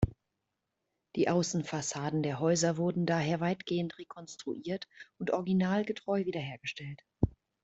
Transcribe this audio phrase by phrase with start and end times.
[1.15, 4.87] Die Außenfassaden der Häuser wurden daher weitgehend rekonstruiert
[5.19, 7.03] und originalgetreu wieder hergestellt.